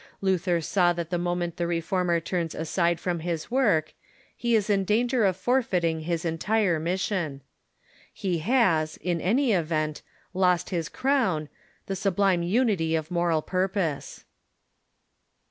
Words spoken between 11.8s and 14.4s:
the sublime unity of moral purpose.